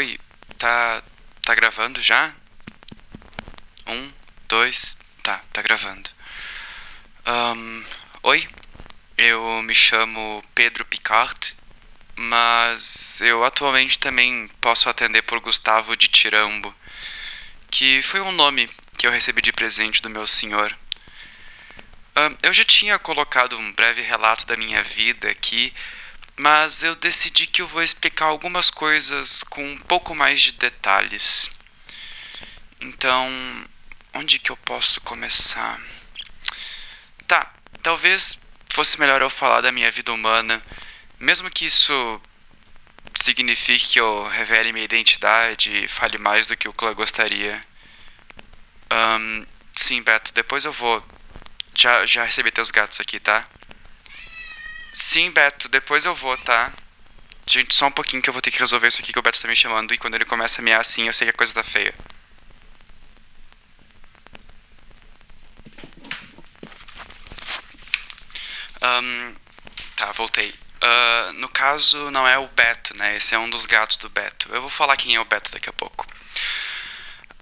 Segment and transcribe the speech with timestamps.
[0.00, 0.18] Oi,
[0.56, 1.02] tá.
[1.42, 2.32] tá gravando já?
[3.86, 4.10] Um,
[4.48, 6.08] dois, tá, tá gravando.
[7.26, 7.84] Um,
[8.22, 8.48] oi,
[9.18, 11.54] eu me chamo Pedro Picard,
[12.16, 16.74] mas eu atualmente também posso atender por Gustavo de Tirambo,
[17.70, 20.74] que foi um nome que eu recebi de presente do meu senhor.
[22.16, 25.74] Um, eu já tinha colocado um breve relato da minha vida aqui
[26.40, 31.50] mas eu decidi que eu vou explicar algumas coisas com um pouco mais de detalhes.
[32.80, 33.28] Então,
[34.14, 35.78] onde que eu posso começar?
[37.26, 38.38] Tá, talvez
[38.72, 40.62] fosse melhor eu falar da minha vida humana,
[41.18, 42.22] mesmo que isso
[43.14, 47.60] signifique que eu revele minha identidade e fale mais do que o clã gostaria.
[48.90, 51.04] Um, sim, Beto, depois eu vou.
[51.74, 53.46] Já, já recebi teus gatos aqui, tá?
[54.92, 56.72] Sim, Beto, depois eu vou, tá?
[57.46, 59.40] Gente, só um pouquinho que eu vou ter que resolver isso aqui que o Beto
[59.40, 59.92] tá me chamando.
[59.92, 61.94] E quando ele começa a mear assim, eu sei que a coisa tá feia.
[68.82, 69.34] Um,
[69.96, 70.54] tá, voltei.
[70.82, 73.16] Uh, no caso, não é o Beto, né?
[73.16, 74.48] Esse é um dos gatos do Beto.
[74.52, 76.06] Eu vou falar quem é o Beto daqui a pouco.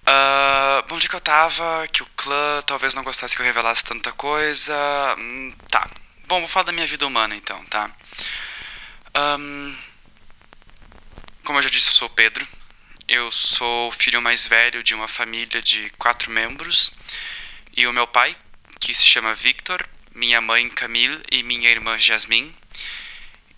[0.02, 1.86] Uh, bom, onde que eu tava?
[1.88, 4.74] Que o clã talvez não gostasse que eu revelasse tanta coisa.
[5.18, 5.88] Hum, tá,
[6.28, 7.90] Bom, vou falar da minha vida humana então, tá?
[9.16, 9.74] Um,
[11.42, 12.46] como eu já disse, eu sou o Pedro.
[13.08, 16.92] Eu sou o filho mais velho de uma família de quatro membros.
[17.74, 18.36] E o meu pai,
[18.78, 19.82] que se chama Victor,
[20.14, 22.54] minha mãe Camille e minha irmã Jasmine.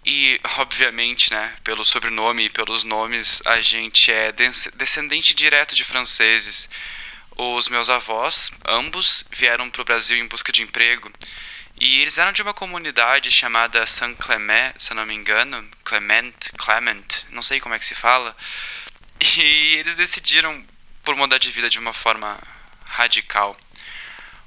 [0.07, 4.31] E, obviamente, né, pelo sobrenome e pelos nomes, a gente é
[4.77, 6.69] descendente direto de franceses.
[7.37, 11.11] Os meus avós, ambos, vieram para o Brasil em busca de emprego
[11.81, 16.35] e eles eram de uma comunidade chamada Saint Clement, se eu não me engano, Clement,
[16.59, 18.37] Clement, não sei como é que se fala.
[19.19, 20.63] E eles decidiram
[21.03, 22.39] por mudar de vida de uma forma
[22.85, 23.59] radical.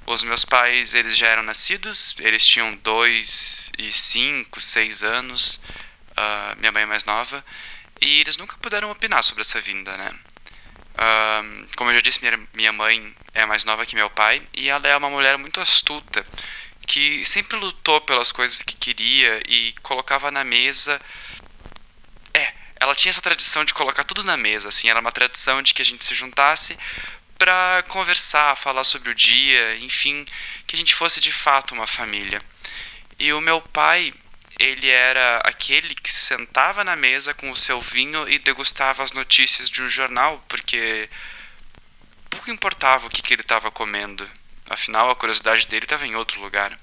[0.06, 5.60] Os meus pais, eles já eram nascidos, eles tinham dois e cinco, seis anos,
[6.10, 7.44] uh, minha mãe é mais nova,
[8.00, 10.14] e eles nunca puderam opinar sobre essa vinda, né?
[10.94, 14.68] Uh, como eu já disse, minha, minha mãe é mais nova que meu pai, e
[14.68, 16.24] ela é uma mulher muito astuta
[16.86, 21.00] que sempre lutou pelas coisas que queria e colocava na mesa.
[22.32, 25.72] É, ela tinha essa tradição de colocar tudo na mesa, assim, era uma tradição de
[25.74, 26.76] que a gente se juntasse
[27.38, 30.24] para conversar, falar sobre o dia, enfim,
[30.66, 32.40] que a gente fosse de fato uma família.
[33.18, 34.14] E o meu pai,
[34.58, 39.68] ele era aquele que sentava na mesa com o seu vinho e degustava as notícias
[39.68, 41.08] de um jornal, porque
[42.30, 44.28] pouco importava o que, que ele estava comendo.
[44.68, 46.78] Afinal, a curiosidade dele estava em outro lugar.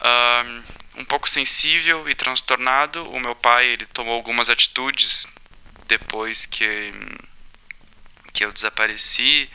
[0.00, 5.26] Um, pouco sensível e transtornado, o meu pai ele tomou algumas atitudes
[5.86, 6.92] depois que,
[8.32, 9.50] que eu desapareci.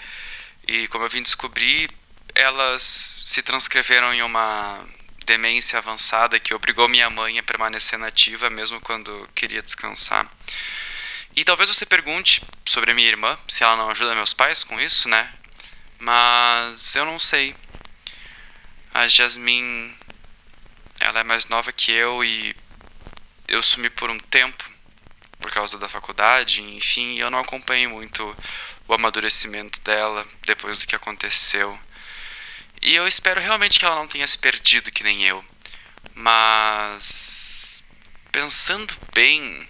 [0.67, 1.89] E como eu vim descobrir,
[2.33, 4.83] elas se transcreveram em uma
[5.25, 10.29] demência avançada que obrigou minha mãe a permanecer nativa mesmo quando queria descansar.
[11.35, 14.79] E talvez você pergunte sobre a minha irmã, se ela não ajuda meus pais com
[14.79, 15.31] isso, né?
[16.03, 17.55] Mas eu não sei.
[18.93, 19.95] A Jasmine,
[20.99, 22.53] ela é mais nova que eu e
[23.47, 24.69] eu sumi por um tempo
[25.39, 28.35] por causa da faculdade, enfim, eu não acompanhei muito
[28.85, 31.79] o amadurecimento dela depois do que aconteceu.
[32.81, 35.43] E eu espero realmente que ela não tenha se perdido que nem eu.
[36.13, 37.81] Mas
[38.29, 39.65] pensando bem,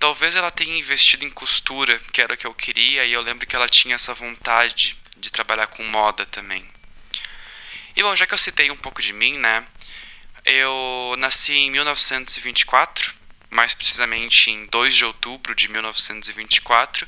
[0.00, 3.46] talvez ela tenha investido em costura, que era o que eu queria, e eu lembro
[3.46, 6.68] que ela tinha essa vontade de trabalhar com moda também.
[7.96, 9.64] E bom, já que eu citei um pouco de mim, né?
[10.44, 13.14] Eu nasci em 1924,
[13.48, 17.06] mais precisamente em 2 de outubro de 1924,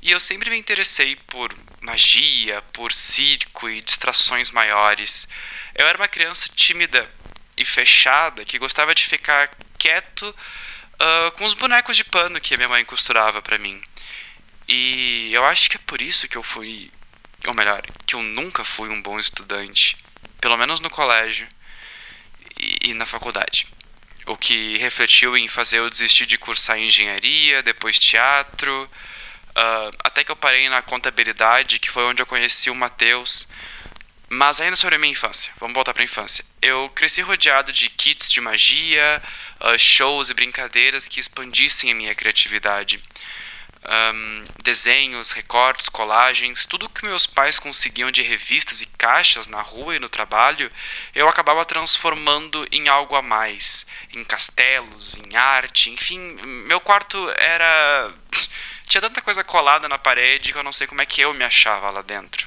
[0.00, 5.26] e eu sempre me interessei por magia, por circo e distrações maiores.
[5.74, 7.10] Eu era uma criança tímida
[7.56, 12.56] e fechada que gostava de ficar quieto uh, com os bonecos de pano que a
[12.56, 13.82] minha mãe costurava para mim.
[14.68, 16.92] E eu acho que é por isso que eu fui
[17.46, 19.96] ou melhor, que eu nunca fui um bom estudante,
[20.40, 21.46] pelo menos no colégio
[22.58, 23.66] e, e na faculdade.
[24.26, 28.90] O que refletiu em fazer eu desistir de cursar engenharia, depois teatro,
[29.56, 33.46] uh, até que eu parei na contabilidade, que foi onde eu conheci o Matheus.
[34.28, 36.44] Mas ainda sobre a minha infância, vamos voltar para a infância.
[36.60, 39.22] Eu cresci rodeado de kits de magia,
[39.60, 43.00] uh, shows e brincadeiras que expandissem a minha criatividade
[43.88, 49.96] um, desenhos, recortes, colagens, tudo que meus pais conseguiam de revistas e caixas na rua
[49.96, 50.70] e no trabalho,
[51.14, 56.18] eu acabava transformando em algo a mais, em castelos, em arte, enfim,
[56.66, 58.12] meu quarto era
[58.86, 61.44] Tinha tanta coisa colada na parede que eu não sei como é que eu me
[61.44, 62.46] achava lá dentro.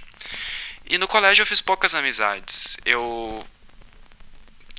[0.86, 2.78] E no colégio eu fiz poucas amizades.
[2.86, 3.46] Eu.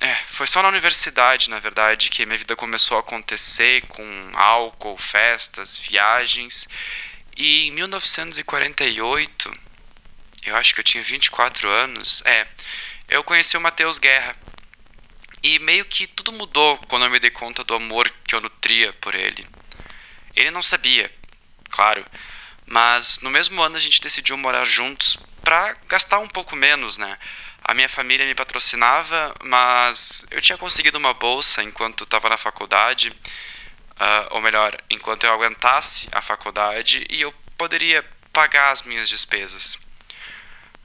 [0.00, 4.96] É, foi só na universidade, na verdade, que minha vida começou a acontecer com álcool,
[4.96, 6.66] festas, viagens.
[7.36, 9.52] E em 1948,
[10.46, 12.46] eu acho que eu tinha 24 anos, é,
[13.08, 14.34] eu conheci o Matheus Guerra.
[15.42, 18.92] E meio que tudo mudou quando eu me dei conta do amor que eu nutria
[18.94, 19.46] por ele.
[20.34, 21.12] Ele não sabia,
[21.70, 22.04] claro,
[22.64, 27.18] mas no mesmo ano a gente decidiu morar juntos para gastar um pouco menos, né?
[27.70, 33.10] A minha família me patrocinava, mas eu tinha conseguido uma bolsa enquanto estava na faculdade,
[33.10, 39.74] uh, ou melhor, enquanto eu aguentasse a faculdade e eu poderia pagar as minhas despesas.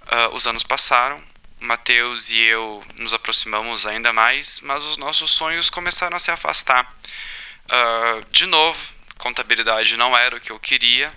[0.01, 1.19] Uh, os anos passaram
[1.59, 6.95] Mateus e eu nos aproximamos ainda mais, mas os nossos sonhos começaram a se afastar.
[7.65, 8.79] Uh, de novo,
[9.17, 11.11] contabilidade não era o que eu queria.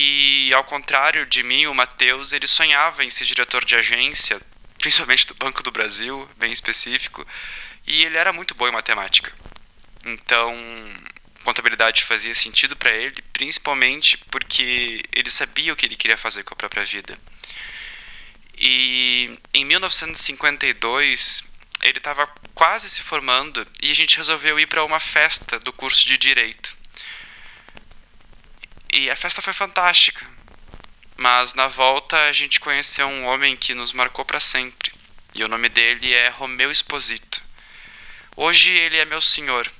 [0.00, 4.40] E ao contrário de mim, o Mateus ele sonhava em ser diretor de agência,
[4.78, 7.26] principalmente do Banco do Brasil, bem específico,
[7.84, 9.32] e ele era muito bom em matemática.
[10.04, 10.56] Então,
[11.42, 16.54] contabilidade fazia sentido para ele, principalmente porque ele sabia o que ele queria fazer com
[16.54, 17.18] a própria vida.
[18.56, 21.42] E em 1952
[21.82, 26.06] ele estava quase se formando e a gente resolveu ir para uma festa do curso
[26.06, 26.77] de direito.
[28.92, 30.26] E a festa foi fantástica.
[31.16, 34.92] Mas na volta a gente conheceu um homem que nos marcou para sempre.
[35.34, 37.42] E o nome dele é Romeu Esposito.
[38.36, 39.70] Hoje ele é meu senhor.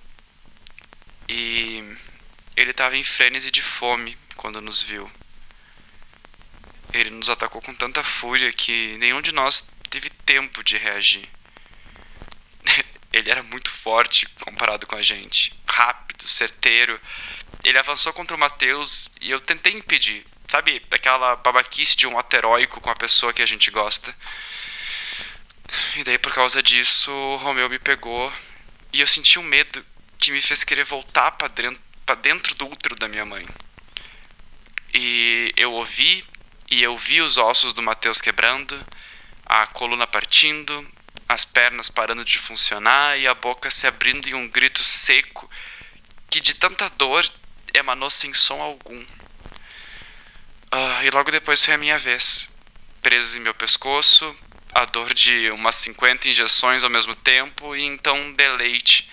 [1.28, 1.96] E
[2.56, 5.10] ele estava em frênese de fome quando nos viu.
[6.92, 11.28] Ele nos atacou com tanta fúria que nenhum de nós teve tempo de reagir.
[13.12, 17.00] Ele era muito forte comparado com a gente, rápido, certeiro.
[17.64, 20.24] Ele avançou contra o Mateus e eu tentei impedir.
[20.48, 24.14] Sabe, aquela babaquice de um ato heróico com a pessoa que a gente gosta.
[25.96, 28.32] E daí, por causa disso, o Romeu me pegou
[28.92, 29.84] e eu senti um medo
[30.18, 31.82] que me fez querer voltar para dentro,
[32.22, 33.46] dentro do útero da minha mãe.
[34.94, 36.24] E eu ouvi
[36.70, 38.78] e eu vi os ossos do Mateus quebrando,
[39.44, 40.86] a coluna partindo,
[41.28, 45.48] as pernas parando de funcionar e a boca se abrindo em um grito seco
[46.30, 47.26] que de tanta dor
[47.74, 49.00] emanou sem som algum.
[50.72, 52.48] Uh, e logo depois foi a minha vez.
[53.02, 54.36] Preso em meu pescoço,
[54.74, 59.08] a dor de umas 50 injeções ao mesmo tempo e então um deleite.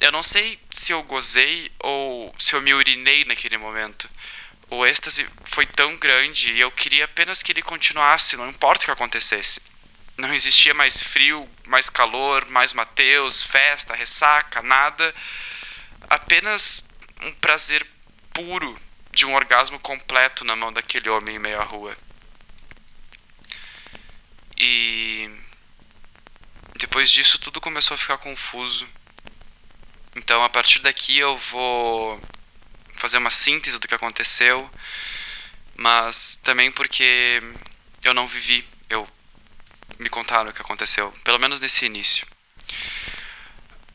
[0.00, 4.08] Eu não sei se eu gozei ou se eu me urinei naquele momento
[4.70, 8.86] o êxtase foi tão grande e eu queria apenas que ele continuasse, não importa o
[8.86, 9.60] que acontecesse.
[10.16, 15.14] Não existia mais frio, mais calor, mais Mateus, festa, ressaca, nada.
[16.08, 16.86] Apenas
[17.22, 17.86] um prazer
[18.32, 18.78] puro
[19.12, 21.96] de um orgasmo completo na mão daquele homem em meio à rua.
[24.56, 25.30] E
[26.76, 28.86] depois disso tudo começou a ficar confuso.
[30.14, 32.20] Então a partir daqui eu vou
[32.94, 34.70] fazer uma síntese do que aconteceu,
[35.74, 37.42] mas também porque
[38.04, 39.06] eu não vivi, eu
[39.98, 42.26] me contaram o que aconteceu, pelo menos nesse início.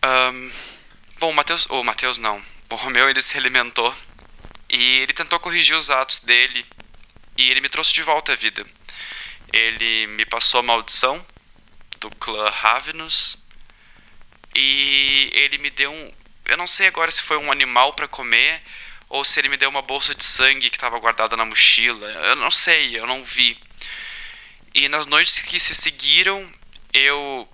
[0.03, 0.51] Um,
[1.19, 3.95] bom, Mateus, ou Mateus não, o Romeu ele se alimentou
[4.69, 6.65] e ele tentou corrigir os atos dele
[7.37, 8.65] e ele me trouxe de volta à vida.
[9.53, 11.25] Ele me passou a maldição
[11.99, 13.43] do clã Ravenous
[14.55, 16.11] e ele me deu um,
[16.45, 18.61] eu não sei agora se foi um animal para comer
[19.09, 22.07] ou se ele me deu uma bolsa de sangue que estava guardada na mochila.
[22.07, 23.57] Eu não sei, eu não vi.
[24.73, 26.51] E nas noites que se seguiram,
[26.91, 27.47] eu,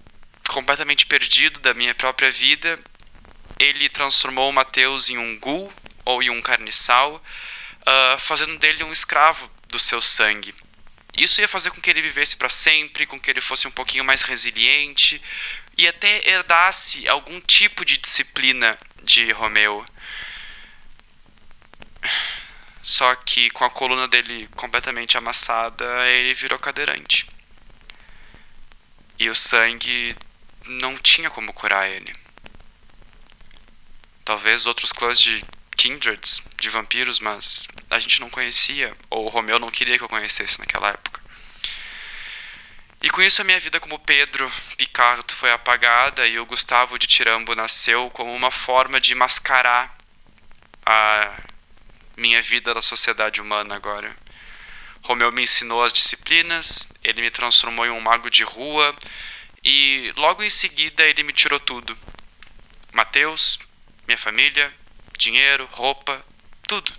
[0.50, 2.80] completamente perdido da minha própria vida,
[3.62, 5.72] ele transformou o Mateus em um ghoul
[6.04, 7.24] ou em um carniçal,
[7.82, 10.54] uh, fazendo dele um escravo do seu sangue.
[11.16, 14.04] Isso ia fazer com que ele vivesse para sempre, com que ele fosse um pouquinho
[14.04, 15.22] mais resiliente
[15.78, 19.86] e até herdasse algum tipo de disciplina de Romeu.
[22.82, 27.28] Só que com a coluna dele completamente amassada, ele virou cadeirante.
[29.20, 30.16] E o sangue
[30.66, 32.21] não tinha como curar ele.
[34.24, 35.44] Talvez outros clãs de
[35.76, 40.10] kindreds, de vampiros, mas a gente não conhecia, ou o Romeu não queria que eu
[40.10, 41.22] conhecesse naquela época.
[43.02, 47.08] E com isso a minha vida como Pedro Picardo foi apagada e o Gustavo de
[47.08, 49.98] Tirambo nasceu como uma forma de mascarar
[50.86, 51.34] a
[52.16, 54.16] minha vida da sociedade humana agora.
[55.02, 58.96] Romeu me ensinou as disciplinas, ele me transformou em um mago de rua
[59.64, 61.98] e logo em seguida ele me tirou tudo.
[62.94, 63.58] Mateus,
[64.12, 64.74] minha família,
[65.18, 66.24] dinheiro, roupa,
[66.68, 66.92] tudo.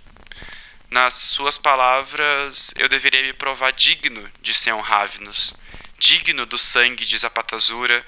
[0.89, 5.53] Nas suas palavras, eu deveria me provar digno de ser um Ravnus,
[5.99, 8.03] digno do sangue de Zapatazura,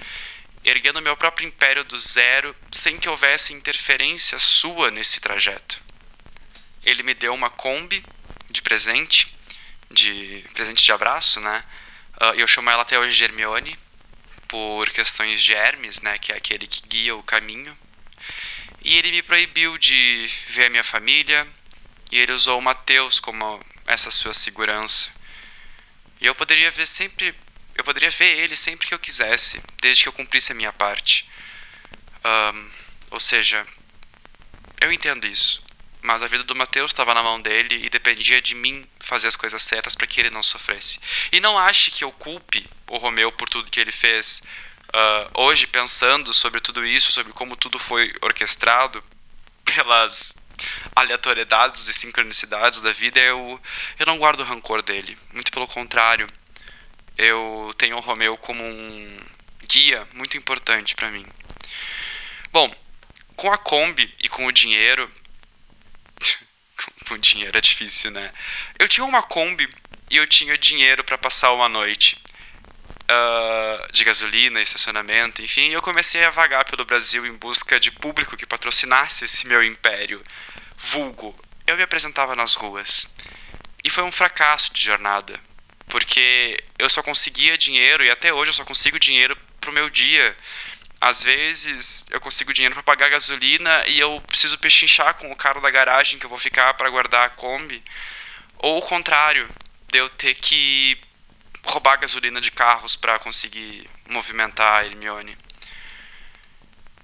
[0.63, 5.79] erguendo meu próprio império do zero sem que houvesse interferência sua nesse trajeto.
[6.83, 8.03] Ele me deu uma Kombi
[8.49, 9.35] de presente,
[9.91, 11.63] de presente de abraço, né?
[12.19, 13.77] Uh, eu chamo ela até hoje de Hermione,
[14.47, 16.17] por questões de Hermes, né?
[16.17, 17.77] Que é aquele que guia o caminho.
[18.85, 21.45] E ele me proibiu de ver a minha família,
[22.11, 25.11] e ele usou o Mateus como essa sua segurança.
[26.21, 27.35] E eu poderia ver sempre
[27.75, 31.29] eu poderia ver ele sempre que eu quisesse, desde que eu cumprisse a minha parte.
[32.23, 32.69] Um,
[33.11, 33.67] ou seja,
[34.79, 35.61] eu entendo isso.
[36.01, 39.35] Mas a vida do Mateus estava na mão dele e dependia de mim fazer as
[39.35, 40.99] coisas certas para que ele não sofresse.
[41.31, 44.41] E não ache que eu culpe o Romeu por tudo que ele fez.
[44.95, 49.03] Uh, hoje, pensando sobre tudo isso, sobre como tudo foi orquestrado
[49.65, 50.33] pelas
[50.95, 53.59] aleatoriedades e sincronicidades da vida, eu,
[53.99, 55.17] eu não guardo rancor dele.
[55.33, 56.27] Muito pelo contrário
[57.17, 59.19] eu tenho o Romeu como um
[59.67, 61.25] guia muito importante para mim.
[62.51, 62.73] Bom,
[63.35, 65.11] com a Kombi e com o dinheiro.
[67.05, 68.31] com o dinheiro é difícil, né?
[68.79, 69.69] Eu tinha uma Kombi
[70.09, 72.17] e eu tinha dinheiro para passar uma noite.
[73.07, 78.35] Uh, de gasolina, estacionamento, enfim, eu comecei a vagar pelo Brasil em busca de público
[78.35, 80.23] que patrocinasse esse meu império.
[80.77, 81.35] Vulgo,
[81.67, 83.07] eu me apresentava nas ruas.
[83.83, 85.39] E foi um fracasso de jornada
[85.87, 90.35] porque eu só conseguia dinheiro e até hoje eu só consigo dinheiro pro meu dia.
[90.99, 95.61] Às vezes eu consigo dinheiro para pagar gasolina e eu preciso pechinchar com o cara
[95.61, 97.83] da garagem que eu vou ficar para guardar a Kombi.
[98.57, 99.47] Ou o contrário,
[99.91, 100.97] de eu ter que
[101.65, 105.37] roubar gasolina de carros para conseguir movimentar a Hermione.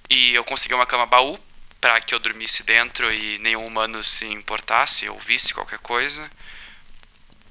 [0.10, 1.40] E eu consegui uma cama baú
[1.80, 6.30] para que eu dormisse dentro e nenhum humano se importasse ou visse qualquer coisa.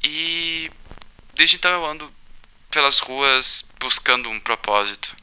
[0.02, 0.70] E
[1.40, 2.12] Desde então eu ando
[2.70, 5.16] pelas ruas buscando um propósito.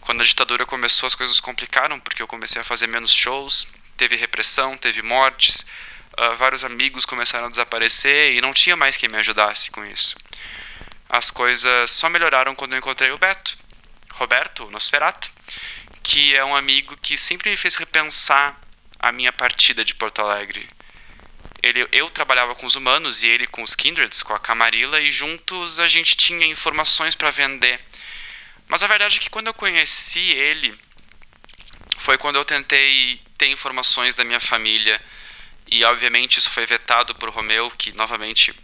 [0.00, 4.14] Quando a ditadura começou, as coisas complicaram porque eu comecei a fazer menos shows, teve
[4.14, 5.66] repressão, teve mortes,
[6.16, 10.14] uh, vários amigos começaram a desaparecer e não tinha mais quem me ajudasse com isso.
[11.08, 13.56] As coisas só melhoraram quando eu encontrei o Beto,
[14.12, 15.30] Roberto Nosferato,
[16.02, 18.60] que é um amigo que sempre me fez repensar
[18.98, 20.68] a minha partida de Porto Alegre
[21.64, 25.10] ele, eu trabalhava com os humanos e ele com os kindreds, com a Camarilla, e
[25.10, 27.80] juntos a gente tinha informações para vender.
[28.68, 30.74] Mas a verdade é que quando eu conheci ele,
[31.96, 35.00] foi quando eu tentei ter informações da minha família,
[35.66, 38.54] e obviamente isso foi vetado por Romeu, que novamente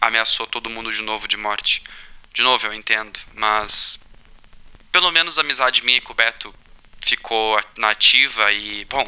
[0.00, 1.82] ameaçou todo mundo de novo de morte.
[2.32, 3.98] De novo, eu entendo, mas
[4.90, 6.54] pelo menos a amizade minha com o Beto
[7.00, 9.04] ficou nativa e, bom,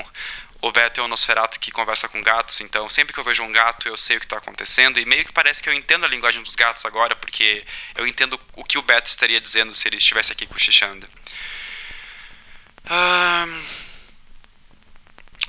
[0.60, 3.52] o Beto é um Nosferato que conversa com gatos, então sempre que eu vejo um
[3.52, 6.08] gato eu sei o que está acontecendo e meio que parece que eu entendo a
[6.08, 7.64] linguagem dos gatos agora, porque
[7.94, 11.08] eu entendo o que o Beto estaria dizendo se ele estivesse aqui cochichando.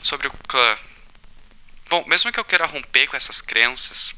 [0.04, 0.78] sobre o clã.
[1.90, 4.14] Bom, mesmo que eu queira romper com essas crenças,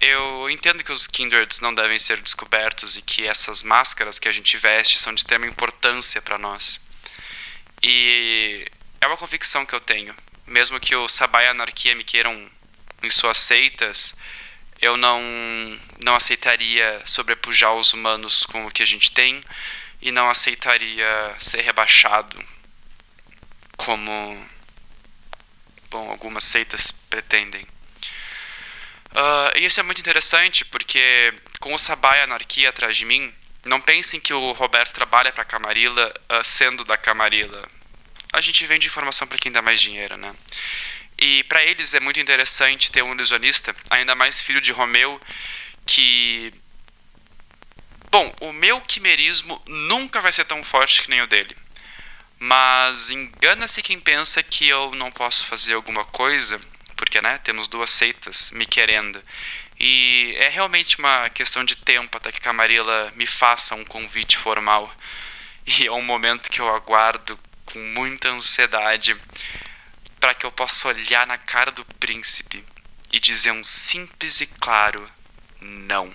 [0.00, 4.32] eu entendo que os Kindreds não devem ser descobertos e que essas máscaras que a
[4.32, 6.80] gente veste são de extrema importância para nós.
[7.82, 8.66] E
[9.00, 10.14] é uma convicção que eu tenho.
[10.46, 12.50] Mesmo que o Sabá e a Anarquia me queiram
[13.02, 14.14] em suas seitas,
[14.80, 15.20] eu não,
[16.02, 19.42] não aceitaria sobrepujar os humanos com o que a gente tem
[20.00, 22.42] e não aceitaria ser rebaixado
[23.76, 24.48] como
[25.90, 27.66] bom algumas seitas pretendem.
[29.12, 33.32] Uh, isso é muito interessante porque com o Sabá a Anarquia atrás de mim,
[33.64, 37.68] não pensem que o Roberto trabalha para a Camarilla uh, sendo da Camarilla
[38.32, 40.34] a gente vende informação para quem dá mais dinheiro, né?
[41.18, 45.20] E para eles é muito interessante ter um ilusionista, ainda mais filho de Romeu,
[45.84, 46.52] que
[48.10, 51.56] Bom, o meu quimerismo nunca vai ser tão forte que nem o dele.
[52.40, 56.60] Mas engana-se quem pensa que eu não posso fazer alguma coisa,
[57.00, 59.24] porque, né, temos duas seitas me querendo.
[59.78, 64.94] E é realmente uma questão de tempo até que Camarilla me faça um convite formal.
[65.66, 69.16] E é um momento que eu aguardo com muita ansiedade
[70.20, 72.62] para que eu possa olhar na cara do príncipe
[73.10, 75.10] e dizer um simples e claro
[75.58, 76.12] não.